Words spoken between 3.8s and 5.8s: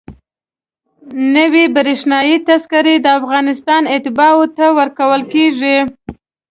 اتباعو ته ورکول کېږي.